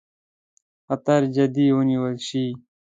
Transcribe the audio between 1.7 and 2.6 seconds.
ونیول شي.